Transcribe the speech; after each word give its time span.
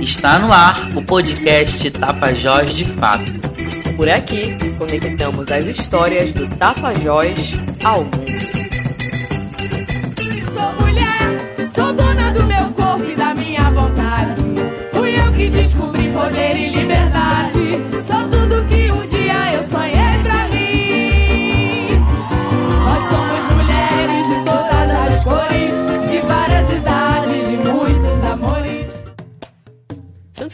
Está 0.00 0.38
no 0.38 0.52
ar 0.52 0.76
o 0.96 1.02
podcast 1.02 1.90
Tapajós 1.90 2.74
de 2.74 2.84
Fato. 2.84 3.32
Por 3.96 4.08
aqui, 4.08 4.56
conectamos 4.78 5.50
as 5.50 5.66
histórias 5.66 6.32
do 6.32 6.48
Tapajós 6.56 7.56
ao 7.84 8.04
mundo. 8.04 8.49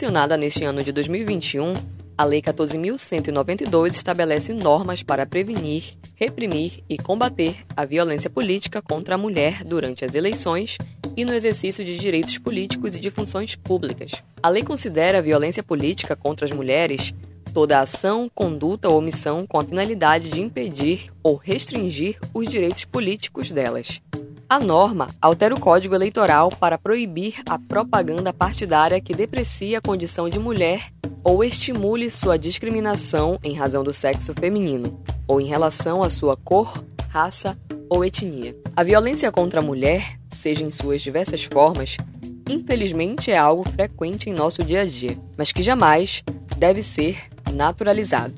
Sancionada 0.07 0.37
neste 0.37 0.63
ano 0.63 0.81
de 0.81 0.93
2021, 0.93 1.73
a 2.17 2.23
Lei 2.23 2.41
14.192 2.41 3.89
estabelece 3.89 4.53
normas 4.53 5.03
para 5.03 5.25
prevenir, 5.25 5.97
reprimir 6.15 6.81
e 6.87 6.97
combater 6.97 7.57
a 7.75 7.83
violência 7.83 8.29
política 8.29 8.81
contra 8.81 9.15
a 9.15 9.17
mulher 9.17 9.65
durante 9.65 10.05
as 10.05 10.15
eleições 10.15 10.77
e 11.17 11.25
no 11.25 11.33
exercício 11.33 11.83
de 11.83 11.97
direitos 11.97 12.37
políticos 12.37 12.95
e 12.95 13.01
de 13.01 13.11
funções 13.11 13.57
públicas. 13.57 14.23
A 14.41 14.47
lei 14.47 14.63
considera 14.63 15.17
a 15.17 15.21
violência 15.21 15.61
política 15.61 16.15
contra 16.15 16.45
as 16.45 16.53
mulheres 16.53 17.13
toda 17.53 17.81
ação, 17.81 18.31
conduta 18.33 18.87
ou 18.87 18.99
omissão 18.99 19.45
com 19.45 19.59
a 19.59 19.63
finalidade 19.65 20.29
de 20.29 20.39
impedir 20.39 21.11
ou 21.21 21.35
restringir 21.35 22.17
os 22.33 22.47
direitos 22.47 22.85
políticos 22.85 23.51
delas. 23.51 24.01
A 24.49 24.61
norma 24.61 25.09
altera 25.21 25.53
o 25.53 25.59
Código 25.59 25.93
Eleitoral 25.93 26.49
para 26.49 26.77
proibir 26.77 27.41
a 27.49 27.59
propaganda 27.59 28.31
partidária 28.31 29.01
que 29.01 29.13
deprecia 29.13 29.79
a 29.79 29.81
condição 29.81 30.29
de 30.29 30.39
mulher 30.39 30.89
ou 31.21 31.43
estimule 31.43 32.09
sua 32.09 32.39
discriminação 32.39 33.37
em 33.43 33.53
razão 33.53 33.83
do 33.83 33.91
sexo 33.91 34.33
feminino, 34.39 35.03
ou 35.27 35.41
em 35.41 35.47
relação 35.47 36.01
à 36.01 36.09
sua 36.09 36.37
cor, 36.37 36.81
raça 37.09 37.57
ou 37.89 38.05
etnia. 38.05 38.55
A 38.73 38.83
violência 38.83 39.29
contra 39.33 39.59
a 39.59 39.63
mulher, 39.63 40.17
seja 40.29 40.63
em 40.63 40.71
suas 40.71 41.01
diversas 41.01 41.43
formas, 41.43 41.97
infelizmente 42.49 43.29
é 43.29 43.37
algo 43.37 43.69
frequente 43.69 44.29
em 44.29 44.33
nosso 44.33 44.63
dia 44.63 44.83
a 44.83 44.85
dia, 44.85 45.17
mas 45.37 45.51
que 45.51 45.61
jamais 45.61 46.23
deve 46.57 46.81
ser 46.81 47.21
naturalizado. 47.53 48.33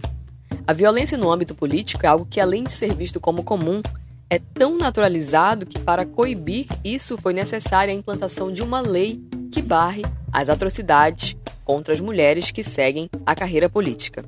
A 0.66 0.73
violência 0.73 1.19
no 1.19 1.31
âmbito 1.31 1.53
político 1.53 2.03
é 2.03 2.09
algo 2.09 2.25
que, 2.28 2.39
além 2.39 2.64
de 2.64 2.72
ser 2.72 2.95
visto 2.95 3.19
como 3.19 3.44
comum, 3.44 3.81
é 4.30 4.39
tão 4.39 4.77
naturalizado 4.77 5.66
que, 5.66 5.80
para 5.80 6.05
coibir 6.05 6.67
isso, 6.83 7.17
foi 7.17 7.33
necessária 7.33 7.94
a 7.94 7.97
implantação 7.97 8.52
de 8.52 8.61
uma 8.61 8.80
lei 8.80 9.19
que 9.52 9.61
barre 9.61 10.03
as 10.31 10.49
atrocidades 10.49 11.35
contra 11.66 11.94
as 11.94 11.99
mulheres 11.99 12.52
que 12.52 12.63
seguem 12.63 13.09
a 13.25 13.33
carreira 13.33 13.67
política. 13.67 14.23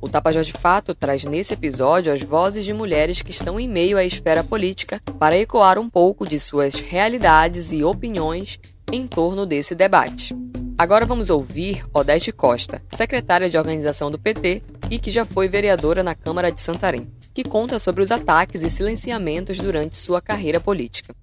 O 0.00 0.08
Tapajós 0.08 0.46
de 0.46 0.52
Fato 0.52 0.94
traz 0.94 1.24
nesse 1.24 1.54
episódio 1.54 2.12
as 2.12 2.22
vozes 2.22 2.64
de 2.64 2.72
mulheres 2.74 3.22
que 3.22 3.30
estão 3.30 3.58
em 3.58 3.66
meio 3.66 3.96
à 3.96 4.04
esfera 4.04 4.44
política 4.44 5.00
para 5.18 5.38
ecoar 5.38 5.78
um 5.78 5.88
pouco 5.88 6.28
de 6.28 6.38
suas 6.38 6.74
realidades 6.74 7.72
e 7.72 7.82
opiniões 7.82 8.60
em 8.92 9.06
torno 9.06 9.46
desse 9.46 9.74
debate. 9.74 10.36
Agora 10.78 11.06
vamos 11.06 11.30
ouvir 11.30 11.84
Odete 11.94 12.30
Costa, 12.30 12.82
secretária 12.92 13.48
de 13.48 13.56
organização 13.56 14.10
do 14.10 14.18
PT 14.18 14.62
e 14.90 14.98
que 14.98 15.10
já 15.10 15.24
foi 15.24 15.48
vereadora 15.48 16.02
na 16.02 16.14
Câmara 16.14 16.52
de 16.52 16.60
Santarém, 16.60 17.08
que 17.36 17.44
conta 17.44 17.78
sobre 17.78 18.02
os 18.02 18.10
ataques 18.10 18.62
e 18.62 18.70
silenciamentos 18.70 19.58
durante 19.58 19.94
sua 19.94 20.22
carreira 20.22 20.58
política. 20.58 21.14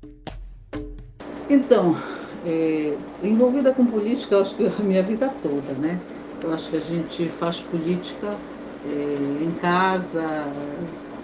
Então, 1.49 1.97
é, 2.45 2.95
envolvida 3.23 3.73
com 3.73 3.83
política, 3.83 4.39
acho 4.39 4.53
que 4.53 4.67
a 4.67 4.83
minha 4.83 5.01
vida 5.01 5.33
toda, 5.41 5.73
né? 5.73 5.99
Eu 6.43 6.53
acho 6.53 6.69
que 6.69 6.77
a 6.77 6.81
gente 6.81 7.29
faz 7.29 7.61
política 7.61 8.37
é, 8.85 9.43
em 9.43 9.51
casa, 9.53 10.21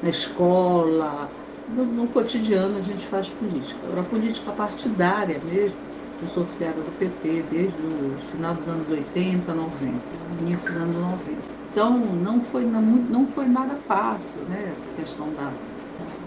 na 0.02 0.10
escola, 0.10 1.30
no, 1.67 1.86
no, 1.86 2.08
cotidiano 2.08 2.80
a 2.80 2.82
gente 2.82 3.05
faz 3.05 3.30
política. 3.30 3.80
Agora, 3.83 4.02
política 4.02 4.52
partidária 4.54 5.39
mesmo, 5.45 5.78
eu 6.20 6.28
sou 6.28 6.48
filiada 6.48 6.82
do 6.82 6.98
PT 6.98 7.44
desde 7.52 7.78
o 7.80 8.17
final 8.32 8.55
dos 8.55 8.67
anos 8.67 8.89
80, 8.89 9.54
90, 9.54 9.95
início 10.42 10.73
dos 10.73 10.82
anos 10.82 10.95
90. 10.95 11.58
Então, 11.71 12.15
não 12.15 12.41
foi, 12.41 12.65
não, 12.65 12.81
não 12.81 13.27
foi 13.27 13.47
nada 13.47 13.77
fácil, 13.77 14.45
né? 14.47 14.69
Essa 14.71 14.91
questão 14.91 15.33
da, 15.33 15.61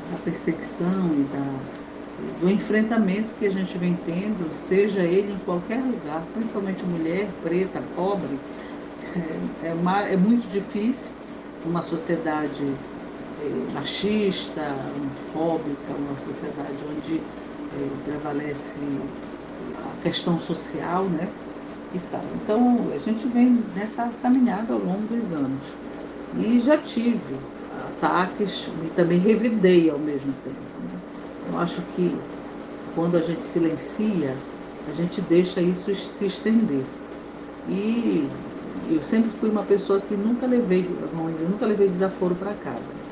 da 0.06 0.18
perseguição 0.18 1.16
e 1.16 1.26
da, 1.28 1.68
do 2.16 2.48
enfrentamento 2.50 3.36
que 3.36 3.46
a 3.46 3.50
gente 3.50 3.76
vem 3.78 4.00
tendo, 4.02 4.52
seja 4.54 5.04
ele 5.04 5.32
em 5.32 5.40
qualquer 5.40 5.84
lugar, 5.84 6.30
principalmente 6.32 6.86
mulher, 6.86 7.38
preta, 7.40 7.82
pobre, 7.94 8.46
é, 9.14 9.68
é, 9.70 9.74
uma, 9.74 10.00
é 10.02 10.16
muito 10.16 10.48
difícil 10.48 11.16
uma 11.62 11.82
sociedade 11.82 12.84
é, 13.36 13.66
machista, 13.68 14.92
homofóbica, 14.94 15.96
uma 15.96 16.16
sociedade 16.16 16.86
onde 16.86 17.30
é, 17.70 17.96
prevalece 17.98 19.14
a 19.76 19.96
questão 19.98 20.38
social, 20.38 21.10
né? 21.10 21.36
E 21.92 22.00
tal. 22.00 22.34
Então, 22.36 22.90
a 22.90 22.98
gente 22.98 23.28
vem 23.28 23.70
nessa 23.74 24.16
caminhada 24.22 24.72
ao 24.72 24.80
longo 24.80 25.06
dos 25.06 25.32
anos. 25.32 25.78
E 26.30 26.58
já 26.60 26.80
tive 26.82 27.52
ataques 27.68 28.66
e 28.80 28.90
também 28.90 29.18
revidei 29.20 29.90
ao 29.90 29.98
mesmo 29.98 30.34
tempo. 30.40 30.80
Né? 30.82 31.02
Eu 31.44 31.56
acho 31.58 31.86
que 31.86 32.26
quando 32.94 33.16
a 33.16 33.22
gente 33.22 33.44
silencia, 33.44 34.48
a 34.86 34.92
gente 34.92 35.20
deixa 35.20 35.60
isso 35.62 35.94
se 35.94 36.26
estender. 36.26 36.96
E 37.64 38.40
eu 38.84 39.02
sempre 39.02 39.30
fui 39.30 39.50
uma 39.50 39.66
pessoa 39.66 40.00
que 40.00 40.16
nunca 40.16 40.46
levei, 40.46 40.96
vamos 41.12 41.32
dizer, 41.34 41.48
nunca 41.48 41.66
levei 41.66 41.88
desaforo 41.88 42.36
para 42.36 42.56
casa. 42.56 43.06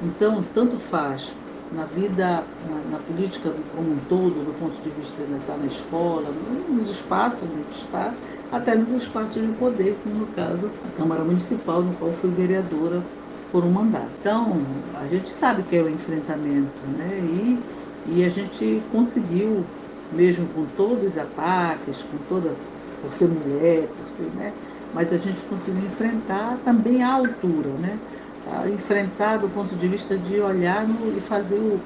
Então, 0.00 0.50
tanto 0.52 0.78
faz 0.78 1.41
na 1.72 1.84
vida, 1.86 2.44
na, 2.68 2.80
na, 2.90 2.98
política 2.98 3.50
como 3.74 3.92
um 3.92 3.98
todo, 4.08 4.44
do 4.44 4.52
ponto 4.58 4.80
de 4.82 4.90
vista 4.90 5.24
de 5.24 5.34
estar 5.34 5.56
na 5.56 5.66
escola, 5.66 6.30
nos 6.68 6.90
espaços 6.90 7.42
onde 7.42 7.58
a 7.58 7.70
está, 7.70 8.14
até 8.50 8.76
nos 8.76 8.90
espaços 8.90 9.40
de 9.42 9.52
poder, 9.54 9.96
como 10.02 10.16
no 10.16 10.26
caso 10.28 10.70
a 10.84 10.88
Câmara 10.90 11.24
Municipal, 11.24 11.82
no 11.82 11.94
qual 11.96 12.12
fui 12.12 12.30
vereadora 12.30 13.02
por 13.50 13.64
um 13.64 13.70
mandato. 13.70 14.10
Então, 14.20 14.84
a 14.94 15.06
gente 15.06 15.30
sabe 15.30 15.62
que 15.64 15.76
é 15.76 15.82
o 15.82 15.88
enfrentamento, 15.88 16.86
né? 16.86 17.18
E, 17.20 17.68
e 18.04 18.24
a 18.24 18.28
gente 18.28 18.86
conseguiu, 18.90 19.74
mesmo 20.10 20.48
com 20.48 20.64
todos 20.66 21.12
os 21.12 21.18
ataques, 21.18 22.02
com 22.04 22.18
toda, 22.18 22.62
por 23.00 23.12
ser 23.12 23.28
mulher, 23.28 23.88
por 23.96 24.08
ser, 24.08 24.30
né? 24.34 24.54
Mas 24.92 25.12
a 25.12 25.18
gente 25.18 25.44
conseguiu 25.46 25.84
enfrentar 25.86 26.60
também 26.62 27.02
à 27.02 27.14
altura, 27.14 27.78
né? 27.78 28.02
A 28.46 28.68
enfrentar 28.68 29.38
do 29.38 29.48
ponto 29.48 29.74
de 29.76 29.88
vista 29.88 30.18
de 30.18 30.40
olhar 30.40 30.86
no, 30.86 31.16
e 31.16 31.20
fazer 31.20 31.58
o, 31.58 31.80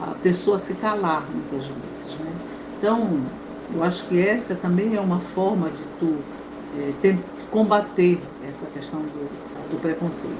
a 0.00 0.14
pessoa 0.14 0.58
se 0.58 0.74
calar 0.74 1.28
muitas 1.30 1.66
vezes, 1.66 2.16
né? 2.16 2.32
Então, 2.78 3.24
eu 3.72 3.82
acho 3.82 4.06
que 4.08 4.18
essa 4.18 4.54
também 4.54 4.94
é 4.94 5.00
uma 5.00 5.20
forma 5.20 5.70
de 5.70 5.84
tu 5.98 6.16
é, 6.74 7.14
combater 7.50 8.18
essa 8.42 8.66
questão 8.66 9.00
do, 9.02 9.28
do 9.68 9.78
preconceito. 9.78 10.38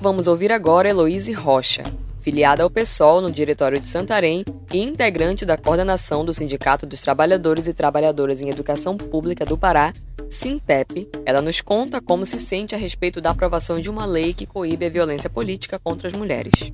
Vamos 0.00 0.26
ouvir 0.26 0.52
agora 0.52 0.88
Heloíse 0.88 1.32
Rocha, 1.32 1.82
filiada 2.20 2.62
ao 2.62 2.70
PSOL 2.70 3.20
no 3.20 3.30
Diretório 3.30 3.80
de 3.80 3.86
Santarém 3.86 4.44
e 4.72 4.82
integrante 4.82 5.44
da 5.46 5.56
coordenação 5.56 6.24
do 6.24 6.34
Sindicato 6.34 6.86
dos 6.86 7.00
Trabalhadores 7.00 7.66
e 7.66 7.72
Trabalhadoras 7.72 8.40
em 8.42 8.50
Educação 8.50 8.96
Pública 8.96 9.44
do 9.44 9.56
Pará, 9.56 9.92
Sintep. 10.28 11.08
Ela 11.24 11.40
nos 11.40 11.60
conta 11.60 12.00
como 12.00 12.24
se 12.24 12.38
sente 12.38 12.74
a 12.74 12.78
respeito 12.78 13.20
da 13.20 13.30
aprovação 13.30 13.80
de 13.80 13.90
uma 13.90 14.04
lei 14.04 14.32
que 14.32 14.46
coíbe 14.46 14.86
a 14.86 14.90
violência 14.90 15.28
política 15.30 15.78
contra 15.78 16.06
as 16.06 16.12
mulheres. 16.12 16.72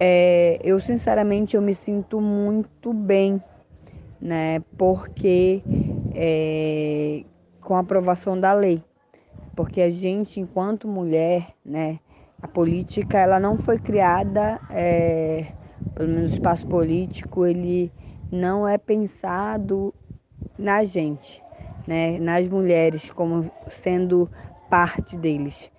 É, 0.00 0.58
eu 0.64 0.80
sinceramente 0.80 1.54
eu 1.54 1.62
me 1.62 1.74
sinto 1.74 2.20
muito 2.20 2.92
bem, 2.92 3.40
né? 4.20 4.60
Porque 4.76 5.62
é, 6.14 7.22
com 7.60 7.76
a 7.76 7.80
aprovação 7.80 8.38
da 8.38 8.52
lei, 8.52 8.82
porque 9.54 9.80
a 9.80 9.90
gente 9.90 10.40
enquanto 10.40 10.88
mulher, 10.88 11.54
né? 11.64 12.00
A 12.42 12.48
política 12.48 13.18
ela 13.18 13.38
não 13.38 13.56
foi 13.56 13.78
criada, 13.78 14.60
é, 14.68 15.46
pelo 15.94 16.08
menos 16.08 16.32
o 16.32 16.34
espaço 16.34 16.66
político, 16.66 17.46
ele 17.46 17.92
não 18.32 18.66
é 18.66 18.76
pensado 18.76 19.94
na 20.58 20.84
gente, 20.84 21.40
né, 21.86 22.18
nas 22.18 22.48
mulheres 22.48 23.10
como 23.12 23.48
sendo 23.70 24.28
parte 24.68 25.16
deles. 25.16 25.70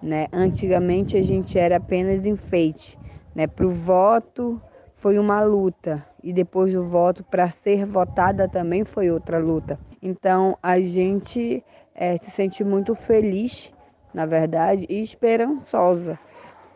Né? 0.00 0.26
Antigamente 0.32 1.16
a 1.16 1.22
gente 1.22 1.58
era 1.58 1.76
apenas 1.76 2.26
enfeite. 2.26 2.98
Né? 3.34 3.46
Para 3.46 3.66
o 3.66 3.70
voto 3.70 4.60
foi 4.96 5.18
uma 5.18 5.42
luta 5.42 6.06
e 6.22 6.32
depois 6.32 6.72
do 6.72 6.86
voto 6.86 7.24
para 7.24 7.50
ser 7.50 7.84
votada 7.86 8.48
também 8.48 8.84
foi 8.84 9.10
outra 9.10 9.38
luta. 9.38 9.78
Então 10.00 10.56
a 10.62 10.80
gente 10.80 11.64
é, 11.94 12.18
se 12.18 12.30
sente 12.30 12.62
muito 12.62 12.94
feliz 12.94 13.72
na 14.12 14.26
verdade, 14.26 14.86
e 14.88 15.02
esperançosa. 15.02 16.18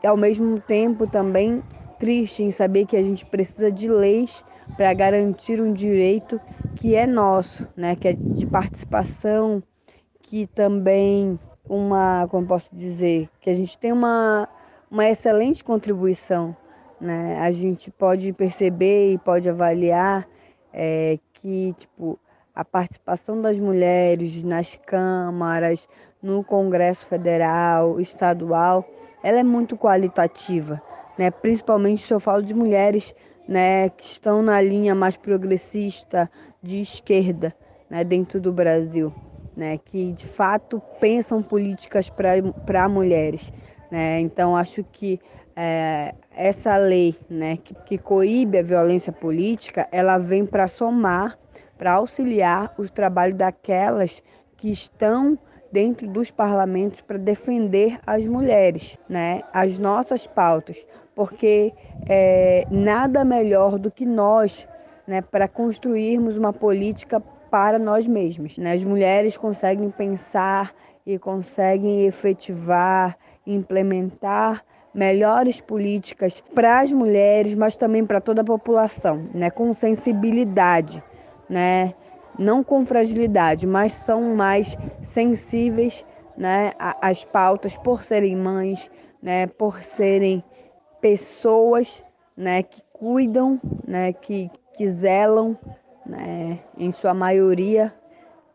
E 0.02 0.06
ao 0.06 0.16
mesmo 0.16 0.60
tempo 0.60 1.06
também 1.06 1.62
triste 1.98 2.42
em 2.42 2.50
saber 2.50 2.86
que 2.86 2.96
a 2.96 3.02
gente 3.02 3.24
precisa 3.24 3.70
de 3.70 3.88
leis 3.88 4.44
para 4.76 4.92
garantir 4.92 5.60
um 5.60 5.72
direito 5.72 6.40
que 6.74 6.94
é 6.94 7.06
nosso, 7.06 7.66
né, 7.76 7.96
que 7.96 8.08
é 8.08 8.12
de 8.12 8.46
participação, 8.46 9.62
que 10.22 10.46
também 10.48 11.38
uma, 11.68 12.26
como 12.30 12.46
posso 12.46 12.68
dizer, 12.72 13.28
que 13.40 13.48
a 13.50 13.54
gente 13.54 13.78
tem 13.78 13.92
uma, 13.92 14.48
uma 14.90 15.08
excelente 15.08 15.64
contribuição, 15.64 16.54
né? 17.00 17.38
A 17.40 17.50
gente 17.50 17.90
pode 17.90 18.32
perceber 18.32 19.12
e 19.12 19.18
pode 19.18 19.48
avaliar 19.48 20.26
é, 20.72 21.18
que, 21.34 21.74
tipo, 21.76 22.18
a 22.56 22.64
participação 22.64 23.42
das 23.42 23.58
mulheres 23.58 24.42
nas 24.42 24.80
câmaras, 24.86 25.86
no 26.22 26.42
Congresso 26.42 27.06
Federal, 27.06 28.00
estadual, 28.00 28.82
ela 29.22 29.38
é 29.38 29.42
muito 29.42 29.76
qualitativa, 29.76 30.80
né? 31.18 31.30
Principalmente 31.30 32.02
se 32.02 32.14
eu 32.14 32.18
falo 32.18 32.42
de 32.42 32.54
mulheres, 32.54 33.14
né, 33.46 33.90
que 33.90 34.04
estão 34.04 34.42
na 34.42 34.60
linha 34.60 34.94
mais 34.94 35.16
progressista 35.16 36.28
de 36.62 36.80
esquerda, 36.80 37.54
né, 37.88 38.02
dentro 38.02 38.40
do 38.40 38.50
Brasil, 38.50 39.14
né, 39.56 39.78
que 39.84 40.12
de 40.12 40.26
fato 40.26 40.82
pensam 40.98 41.42
políticas 41.42 42.10
para 42.10 42.88
mulheres, 42.88 43.52
né? 43.90 44.18
Então 44.20 44.56
acho 44.56 44.82
que 44.82 45.20
é, 45.54 46.14
essa 46.34 46.76
lei, 46.76 47.14
né, 47.28 47.58
que, 47.58 47.74
que 47.74 47.98
coíbe 47.98 48.58
a 48.58 48.62
violência 48.62 49.12
política, 49.12 49.86
ela 49.92 50.18
vem 50.18 50.44
para 50.44 50.66
somar, 50.66 51.38
para 51.76 51.93
auxiliar 51.93 52.75
os 52.78 52.90
trabalhos 52.90 53.37
daquelas 53.37 54.23
que 54.56 54.70
estão 54.70 55.38
dentro 55.70 56.06
dos 56.08 56.31
parlamentos 56.31 57.00
para 57.00 57.19
defender 57.19 57.99
as 58.06 58.25
mulheres, 58.25 58.96
né, 59.08 59.43
as 59.52 59.78
nossas 59.78 60.26
pautas, 60.26 60.76
porque 61.14 61.73
é, 62.08 62.67
nada 62.70 63.25
melhor 63.25 63.78
do 63.78 63.90
que 63.90 64.06
nós, 64.06 64.67
né, 65.06 65.20
para 65.20 65.49
construirmos 65.49 66.37
uma 66.37 66.52
política 66.52 67.20
para 67.50 67.78
nós 67.78 68.06
mesmos. 68.06 68.58
Né? 68.58 68.73
As 68.73 68.84
mulheres 68.84 69.37
conseguem 69.37 69.90
pensar 69.90 70.75
e 71.06 71.19
conseguem 71.19 72.06
efetivar, 72.06 73.17
implementar 73.46 74.64
melhores 74.93 75.61
políticas 75.61 76.43
para 76.55 76.81
as 76.81 76.90
mulheres, 76.90 77.55
mas 77.55 77.76
também 77.76 78.05
para 78.05 78.20
toda 78.20 78.40
a 78.40 78.44
população, 78.44 79.28
né? 79.32 79.50
com 79.50 79.73
sensibilidade, 79.75 81.02
né? 81.48 81.94
não 82.38 82.62
com 82.62 82.84
fragilidade, 82.84 83.66
mas 83.66 83.93
são 83.93 84.34
mais 84.34 84.76
sensíveis 85.02 86.04
né? 86.37 86.72
às 86.78 87.25
pautas 87.25 87.76
por 87.78 88.04
serem 88.04 88.37
mães, 88.37 88.90
né? 89.22 89.46
por 89.46 89.82
serem 89.82 90.44
pessoas 91.00 92.02
né? 92.37 92.62
que 92.62 92.82
cuidam, 92.93 93.60
né? 93.87 94.12
que, 94.12 94.50
que 94.75 94.88
zelam, 94.90 95.56
né? 96.04 96.58
em 96.76 96.90
sua 96.90 97.14
maioria, 97.14 97.94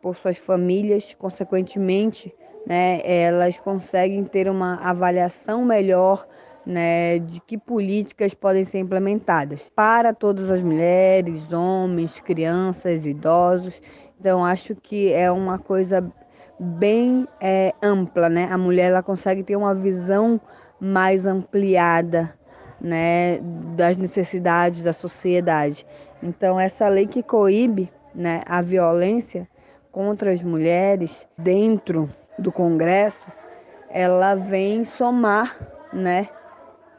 por 0.01 0.15
suas 0.15 0.37
famílias, 0.37 1.15
consequentemente, 1.17 2.33
né, 2.65 3.01
elas 3.03 3.59
conseguem 3.59 4.23
ter 4.23 4.49
uma 4.49 4.75
avaliação 4.75 5.63
melhor 5.63 6.27
né, 6.65 7.19
de 7.19 7.39
que 7.41 7.57
políticas 7.57 8.33
podem 8.33 8.63
ser 8.65 8.79
implementadas 8.79 9.61
para 9.75 10.13
todas 10.13 10.51
as 10.51 10.61
mulheres, 10.61 11.51
homens, 11.51 12.19
crianças, 12.19 13.05
idosos. 13.05 13.81
Então, 14.19 14.45
acho 14.45 14.75
que 14.75 15.11
é 15.11 15.31
uma 15.31 15.57
coisa 15.57 16.05
bem 16.59 17.27
é, 17.39 17.73
ampla, 17.81 18.29
né? 18.29 18.47
A 18.51 18.57
mulher 18.57 18.91
ela 18.91 19.01
consegue 19.01 19.41
ter 19.43 19.55
uma 19.55 19.73
visão 19.73 20.39
mais 20.79 21.25
ampliada, 21.25 22.33
né, 22.79 23.39
das 23.75 23.97
necessidades 23.97 24.81
da 24.81 24.93
sociedade. 24.93 25.85
Então, 26.21 26.59
essa 26.59 26.87
lei 26.87 27.07
que 27.07 27.21
coíbe, 27.21 27.91
né, 28.13 28.41
a 28.45 28.61
violência 28.61 29.47
contra 29.91 30.31
as 30.31 30.41
mulheres 30.41 31.25
dentro 31.37 32.09
do 32.39 32.51
Congresso, 32.51 33.27
ela 33.89 34.35
vem 34.35 34.85
somar, 34.85 35.57
né, 35.93 36.29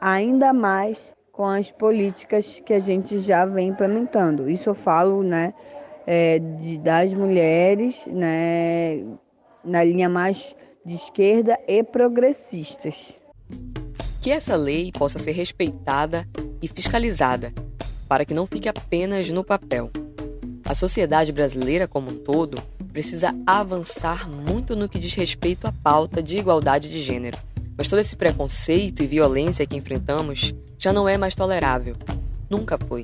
ainda 0.03 0.51
mais 0.51 0.97
com 1.31 1.45
as 1.45 1.71
políticas 1.71 2.61
que 2.65 2.73
a 2.73 2.79
gente 2.79 3.21
já 3.21 3.45
vem 3.45 3.69
implementando. 3.69 4.49
Isso 4.49 4.69
eu 4.69 4.75
falo, 4.75 5.23
né, 5.23 5.53
é, 6.05 6.39
de, 6.39 6.77
das 6.77 7.13
mulheres, 7.13 7.95
né, 8.05 9.01
na 9.63 9.81
linha 9.81 10.09
mais 10.09 10.53
de 10.85 10.95
esquerda 10.95 11.57
e 11.65 11.81
progressistas. 11.81 13.13
Que 14.21 14.29
essa 14.29 14.57
lei 14.57 14.91
possa 14.91 15.17
ser 15.17 15.31
respeitada 15.31 16.27
e 16.61 16.67
fiscalizada, 16.67 17.53
para 18.05 18.25
que 18.25 18.33
não 18.33 18.45
fique 18.45 18.67
apenas 18.67 19.29
no 19.29 19.43
papel. 19.43 19.89
A 20.65 20.73
sociedade 20.73 21.31
brasileira 21.31 21.87
como 21.87 22.11
um 22.11 22.17
todo 22.17 22.61
precisa 22.91 23.33
avançar 23.47 24.29
muito 24.29 24.75
no 24.75 24.89
que 24.89 24.99
diz 24.99 25.13
respeito 25.13 25.65
à 25.65 25.71
pauta 25.71 26.21
de 26.21 26.37
igualdade 26.37 26.89
de 26.89 26.99
gênero. 26.99 27.37
Mas 27.77 27.87
todo 27.87 27.99
esse 27.99 28.15
preconceito 28.15 29.03
e 29.03 29.07
violência 29.07 29.65
que 29.65 29.75
enfrentamos 29.75 30.53
já 30.77 30.93
não 30.93 31.07
é 31.07 31.17
mais 31.17 31.35
tolerável. 31.35 31.95
Nunca 32.49 32.77
foi. 32.87 33.03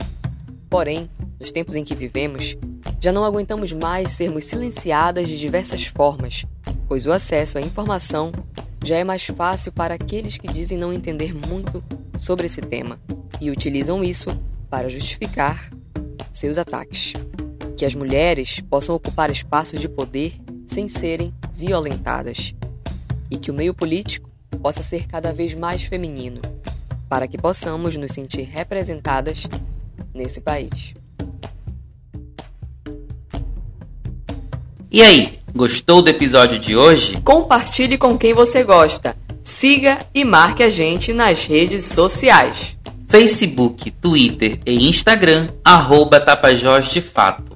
Porém, 0.70 1.10
nos 1.40 1.52
tempos 1.52 1.76
em 1.76 1.84
que 1.84 1.96
vivemos, 1.96 2.56
já 3.02 3.12
não 3.12 3.24
aguentamos 3.24 3.74
mais 3.74 4.12
sermos 4.12 4.44
silenciadas 4.46 5.28
de 5.28 5.40
diversas 5.40 5.86
formas, 5.86 6.46
pois 6.88 7.06
o 7.06 7.12
acesso 7.12 7.58
à 7.58 7.62
informação 7.62 8.32
já 8.84 8.98
é 8.98 9.04
mais 9.04 9.26
fácil 9.26 9.72
para 9.72 9.96
aqueles 9.96 10.38
que 10.38 10.52
dizem 10.52 10.78
não 10.78 10.94
entender 10.94 11.34
muito 11.34 11.84
sobre 12.18 12.46
esse 12.46 12.62
tema 12.62 13.00
e 13.42 13.50
utilizam 13.50 14.04
isso 14.04 14.30
para 14.70 14.90
justificar 14.90 15.70
seus 16.32 16.58
ataques 16.58 17.14
que 17.76 17.86
as 17.86 17.96
mulheres 17.96 18.60
possam 18.70 18.94
ocupar 18.94 19.32
espaços 19.32 19.80
de 19.80 19.88
poder 19.88 20.34
sem 20.66 20.88
serem 20.88 21.34
violentadas 21.54 22.54
e 23.32 23.38
que 23.38 23.50
o 23.50 23.54
meio 23.54 23.74
político 23.74 24.29
possa 24.62 24.84
ser 24.84 25.08
cada 25.08 25.32
vez 25.32 25.54
mais 25.54 25.84
feminino, 25.84 26.42
para 27.08 27.28
que 27.28 27.38
possamos 27.38 27.96
nos 27.96 28.12
sentir 28.12 28.44
representadas 28.44 29.48
nesse 30.14 30.42
país. 30.42 30.94
E 34.92 35.02
aí, 35.02 35.40
gostou 35.56 36.02
do 36.02 36.10
episódio 36.10 36.58
de 36.58 36.76
hoje? 36.76 37.22
Compartilhe 37.22 37.98
com 37.98 38.18
quem 38.18 38.34
você 38.34 38.64
gosta. 38.64 39.16
Siga 39.44 40.00
e 40.14 40.26
marque 40.26 40.64
a 40.64 40.70
gente 40.70 41.14
nas 41.14 41.46
redes 41.46 41.86
sociais. 41.86 42.78
Facebook, 43.08 43.90
Twitter 43.92 44.60
e 44.66 44.88
Instagram, 44.88 45.48
arroba 45.64 46.20
Tapajós 46.20 46.90
de 46.90 47.02
Fato. 47.02 47.49